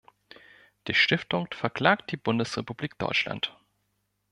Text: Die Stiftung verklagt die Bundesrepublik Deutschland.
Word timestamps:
Die 0.87 0.95
Stiftung 0.95 1.47
verklagt 1.53 2.09
die 2.11 2.17
Bundesrepublik 2.17 2.97
Deutschland. 2.97 3.55